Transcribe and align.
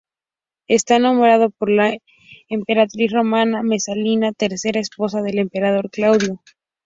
Está 0.67 0.97
nombrado 0.97 1.51
por 1.51 1.69
la 1.69 1.95
emperatriz 2.49 3.11
romana 3.13 3.61
Mesalina, 3.61 4.33
tercera 4.33 4.79
esposa 4.79 5.21
del 5.21 5.37
emperador 5.37 5.91
Claudio. 5.91 6.41